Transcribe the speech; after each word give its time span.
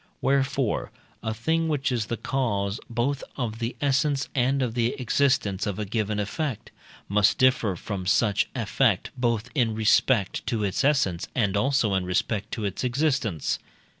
Wherefore, 0.19 0.89
a 1.21 1.31
thing 1.31 1.67
which 1.67 1.91
is 1.91 2.07
the 2.07 2.17
cause 2.17 2.79
both 2.89 3.23
of 3.37 3.59
the 3.59 3.75
essence 3.81 4.29
and 4.33 4.63
of 4.63 4.73
the 4.73 4.93
existence 4.99 5.67
of 5.67 5.77
a 5.77 5.85
given 5.85 6.17
effect, 6.19 6.71
must 7.07 7.37
differ 7.37 7.75
from 7.75 8.07
such 8.07 8.49
effect 8.55 9.11
both 9.15 9.51
in 9.53 9.75
respect 9.75 10.43
to 10.47 10.63
its 10.63 10.83
essence, 10.83 11.27
and 11.35 11.55
also 11.55 11.93
in 11.93 12.03
respect 12.03 12.49
to 12.53 12.65
its 12.65 12.83
existence. 12.83 13.59